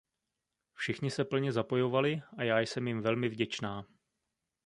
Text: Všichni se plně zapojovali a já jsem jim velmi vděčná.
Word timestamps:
Všichni 0.73 1.11
se 1.11 1.25
plně 1.25 1.51
zapojovali 1.51 2.21
a 2.37 2.43
já 2.43 2.59
jsem 2.59 2.87
jim 2.87 3.01
velmi 3.01 3.29
vděčná. 3.29 3.85